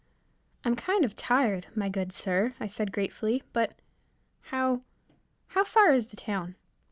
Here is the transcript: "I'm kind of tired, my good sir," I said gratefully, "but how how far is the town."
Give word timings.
"I'm 0.65 0.75
kind 0.75 1.05
of 1.05 1.15
tired, 1.15 1.67
my 1.75 1.87
good 1.87 2.11
sir," 2.11 2.55
I 2.59 2.65
said 2.65 2.91
gratefully, 2.91 3.43
"but 3.53 3.75
how 4.45 4.81
how 5.49 5.63
far 5.63 5.93
is 5.93 6.07
the 6.07 6.15
town." 6.17 6.55